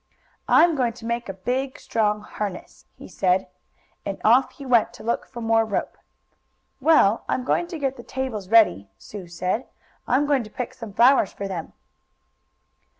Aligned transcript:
"I'm 0.47 0.73
going 0.75 0.93
to 0.93 1.05
make 1.05 1.29
a 1.29 1.33
big, 1.33 1.77
strong 1.77 2.21
harness," 2.21 2.87
he 2.97 3.07
said, 3.07 3.45
and 4.03 4.19
off 4.25 4.53
he 4.53 4.65
went 4.65 4.93
to 4.93 5.03
look 5.03 5.27
for 5.27 5.41
more 5.41 5.63
rope. 5.63 5.95
"Well, 6.79 7.23
I'm 7.29 7.43
going 7.43 7.67
to 7.67 7.77
get 7.77 7.97
the 7.97 8.01
tables 8.03 8.49
ready," 8.49 8.89
Sue 8.97 9.27
said. 9.27 9.67
"I'm 10.07 10.25
going 10.25 10.41
to 10.43 10.49
pick 10.49 10.73
some 10.73 10.91
flowers 10.91 11.31
for 11.33 11.47
them." 11.47 11.73